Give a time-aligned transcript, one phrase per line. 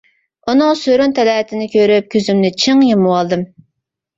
[0.53, 3.45] ئۇنىڭ سۆرۈن تەلەتىنى كۆرۈپ كۆزۈمنى چىڭ يۇمۇۋالدىم.